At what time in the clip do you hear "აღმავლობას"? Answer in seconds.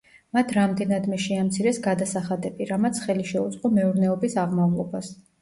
4.47-5.15